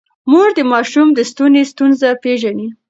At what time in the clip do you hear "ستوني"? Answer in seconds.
1.31-1.63